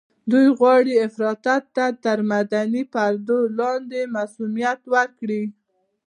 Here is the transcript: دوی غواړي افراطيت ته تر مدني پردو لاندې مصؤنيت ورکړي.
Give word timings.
دوی 0.31 0.47
غواړي 0.59 0.93
افراطيت 1.07 1.63
ته 1.75 1.85
تر 2.03 2.17
مدني 2.31 2.83
پردو 2.93 3.39
لاندې 3.59 3.99
مصؤنيت 4.15 4.81
ورکړي. 4.93 5.43